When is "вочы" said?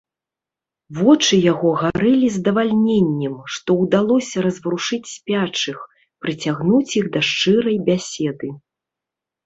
0.99-1.37